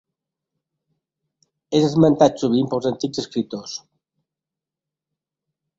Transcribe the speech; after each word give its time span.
És 1.81 1.85
esmentat 1.89 2.41
sovint 2.45 2.73
pels 2.73 2.89
antics 2.93 3.23
escriptors. 3.25 3.79